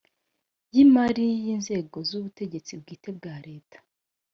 y 0.75 0.77
imari 0.83 1.25
y 1.45 1.47
inzego 1.55 1.97
z 2.07 2.11
ubutegetsi 2.17 2.71
bwite 2.81 3.09
bwa 3.17 3.35
leta 3.47 3.77